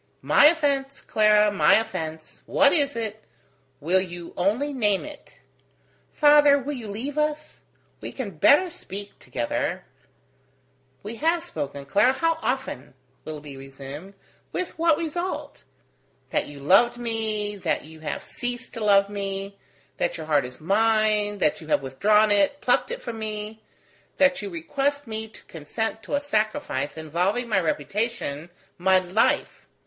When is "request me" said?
24.49-25.27